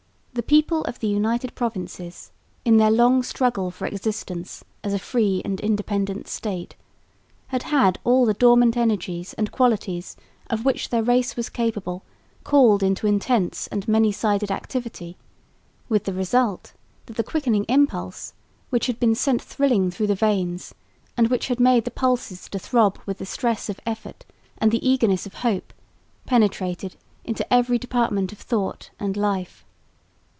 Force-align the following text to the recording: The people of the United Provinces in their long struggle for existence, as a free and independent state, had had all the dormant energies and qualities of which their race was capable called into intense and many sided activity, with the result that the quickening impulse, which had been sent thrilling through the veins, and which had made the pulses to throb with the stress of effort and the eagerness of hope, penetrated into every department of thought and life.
The 0.33 0.43
people 0.57 0.81
of 0.85 0.99
the 0.99 1.09
United 1.09 1.55
Provinces 1.55 2.31
in 2.63 2.77
their 2.77 2.89
long 2.89 3.21
struggle 3.21 3.69
for 3.69 3.85
existence, 3.85 4.63
as 4.81 4.93
a 4.93 4.97
free 4.99 5.41
and 5.43 5.59
independent 5.59 6.29
state, 6.29 6.77
had 7.47 7.63
had 7.63 7.99
all 8.05 8.25
the 8.25 8.33
dormant 8.33 8.77
energies 8.77 9.33
and 9.33 9.51
qualities 9.51 10.15
of 10.49 10.63
which 10.63 10.87
their 10.87 11.03
race 11.03 11.35
was 11.35 11.49
capable 11.49 12.03
called 12.45 12.81
into 12.81 13.07
intense 13.07 13.67
and 13.67 13.89
many 13.89 14.13
sided 14.13 14.51
activity, 14.51 15.17
with 15.89 16.05
the 16.05 16.13
result 16.13 16.71
that 17.07 17.17
the 17.17 17.25
quickening 17.25 17.65
impulse, 17.65 18.33
which 18.69 18.87
had 18.87 19.01
been 19.01 19.13
sent 19.15 19.41
thrilling 19.41 19.91
through 19.91 20.07
the 20.07 20.15
veins, 20.15 20.73
and 21.17 21.27
which 21.29 21.49
had 21.49 21.59
made 21.59 21.83
the 21.83 21.91
pulses 21.91 22.47
to 22.47 22.57
throb 22.57 22.97
with 23.05 23.17
the 23.17 23.25
stress 23.25 23.67
of 23.67 23.81
effort 23.85 24.23
and 24.59 24.71
the 24.71 24.89
eagerness 24.89 25.25
of 25.25 25.33
hope, 25.33 25.73
penetrated 26.25 26.95
into 27.25 27.45
every 27.53 27.77
department 27.77 28.31
of 28.31 28.37
thought 28.39 28.91
and 28.97 29.17
life. 29.17 29.65